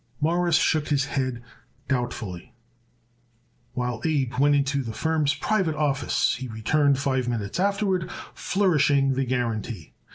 [0.19, 1.43] Morris shook his head
[1.87, 2.55] doubtfully,
[3.73, 6.37] while Abe went into the firm's private office.
[6.39, 9.93] He returned five minutes afterward flourishing the guarantee.